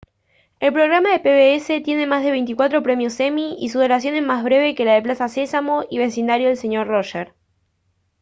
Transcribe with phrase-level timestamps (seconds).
[0.59, 4.43] el programa de pbs tiene más de veinticuatro premios emmy y su duración es más
[4.43, 7.35] breve que la de plaza sésamo y el vecindario del señor roger